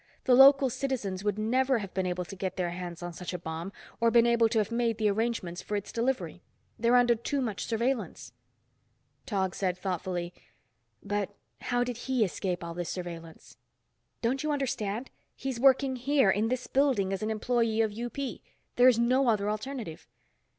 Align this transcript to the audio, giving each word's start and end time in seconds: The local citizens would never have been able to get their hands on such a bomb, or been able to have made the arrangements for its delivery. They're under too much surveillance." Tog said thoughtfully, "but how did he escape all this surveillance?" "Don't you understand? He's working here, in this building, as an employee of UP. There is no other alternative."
The 0.23 0.33
local 0.33 0.71
citizens 0.71 1.23
would 1.23 1.37
never 1.37 1.77
have 1.77 1.93
been 1.93 2.07
able 2.07 2.25
to 2.25 2.35
get 2.35 2.55
their 2.55 2.71
hands 2.71 3.03
on 3.03 3.13
such 3.13 3.35
a 3.35 3.37
bomb, 3.37 3.71
or 3.99 4.09
been 4.09 4.25
able 4.25 4.49
to 4.49 4.57
have 4.57 4.71
made 4.71 4.97
the 4.97 5.11
arrangements 5.11 5.61
for 5.61 5.75
its 5.75 5.91
delivery. 5.91 6.41
They're 6.79 6.95
under 6.95 7.13
too 7.13 7.39
much 7.39 7.65
surveillance." 7.65 8.33
Tog 9.27 9.53
said 9.53 9.77
thoughtfully, 9.77 10.33
"but 11.03 11.35
how 11.61 11.83
did 11.83 11.97
he 11.97 12.25
escape 12.25 12.63
all 12.63 12.73
this 12.73 12.89
surveillance?" 12.89 13.57
"Don't 14.23 14.41
you 14.41 14.51
understand? 14.51 15.11
He's 15.35 15.59
working 15.59 15.97
here, 15.97 16.31
in 16.31 16.47
this 16.47 16.65
building, 16.65 17.13
as 17.13 17.21
an 17.21 17.29
employee 17.29 17.81
of 17.81 17.91
UP. 17.95 18.17
There 18.77 18.87
is 18.87 18.97
no 18.97 19.27
other 19.27 19.51
alternative." 19.51 20.07